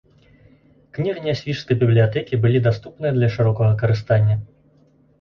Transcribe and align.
Кнігі 0.97 1.21
нясвіжскай 1.25 1.79
бібліятэкі 1.85 2.41
былі 2.47 2.65
даступныя 2.71 3.11
для 3.21 3.33
шырокага 3.39 3.81
карыстання. 3.87 4.35